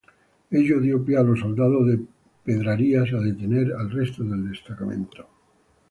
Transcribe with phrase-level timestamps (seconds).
[0.49, 1.99] Ello dio pie a los soldados de
[2.43, 5.27] Pedrarias a detener al resto del destacamento.